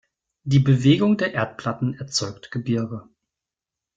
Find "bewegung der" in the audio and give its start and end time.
0.57-1.35